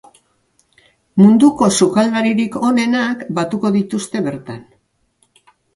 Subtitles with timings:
[1.23, 4.63] Munduko sukaldaririk onenak batuko dituzte bertan.